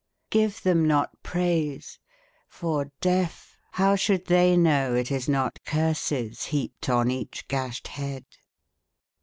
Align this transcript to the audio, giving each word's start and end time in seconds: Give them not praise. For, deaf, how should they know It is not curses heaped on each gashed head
Give 0.31 0.63
them 0.63 0.87
not 0.87 1.21
praise. 1.21 1.99
For, 2.47 2.91
deaf, 3.01 3.55
how 3.73 3.95
should 3.95 4.25
they 4.25 4.57
know 4.57 4.95
It 4.95 5.11
is 5.11 5.29
not 5.29 5.63
curses 5.63 6.45
heaped 6.45 6.89
on 6.89 7.11
each 7.11 7.47
gashed 7.47 7.87
head 7.89 8.25